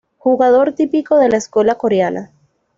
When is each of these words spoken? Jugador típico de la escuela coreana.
Jugador 0.17 0.71
típico 0.73 1.19
de 1.19 1.29
la 1.29 1.37
escuela 1.37 1.75
coreana. 1.75 2.31